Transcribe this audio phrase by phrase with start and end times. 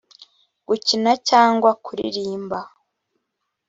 [0.67, 2.59] gukina cyangwa kuririmba